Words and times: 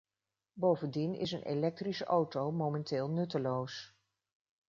Bovendien 0.53 1.15
is 1.15 1.31
een 1.31 1.41
elektrische 1.41 2.03
auto 2.05 2.51
momenteel 2.51 3.09
nutteloos. 3.09 3.93